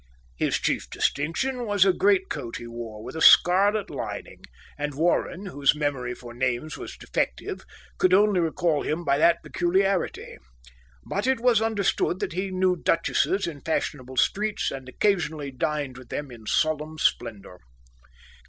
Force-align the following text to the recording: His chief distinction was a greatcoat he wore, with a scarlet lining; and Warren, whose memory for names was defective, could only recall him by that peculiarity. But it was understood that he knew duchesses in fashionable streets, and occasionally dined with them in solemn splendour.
His 0.35 0.57
chief 0.57 0.89
distinction 0.89 1.63
was 1.67 1.85
a 1.85 1.93
greatcoat 1.93 2.57
he 2.57 2.65
wore, 2.65 3.03
with 3.03 3.15
a 3.15 3.21
scarlet 3.21 3.91
lining; 3.91 4.41
and 4.75 4.95
Warren, 4.95 5.45
whose 5.45 5.75
memory 5.75 6.15
for 6.15 6.33
names 6.33 6.75
was 6.75 6.97
defective, 6.97 7.61
could 7.99 8.11
only 8.11 8.39
recall 8.39 8.81
him 8.81 9.05
by 9.05 9.19
that 9.19 9.43
peculiarity. 9.43 10.39
But 11.05 11.27
it 11.27 11.39
was 11.39 11.61
understood 11.61 12.19
that 12.19 12.33
he 12.33 12.49
knew 12.49 12.77
duchesses 12.77 13.45
in 13.45 13.61
fashionable 13.61 14.17
streets, 14.17 14.71
and 14.71 14.89
occasionally 14.89 15.51
dined 15.51 15.99
with 15.99 16.09
them 16.09 16.31
in 16.31 16.47
solemn 16.47 16.97
splendour. 16.97 17.59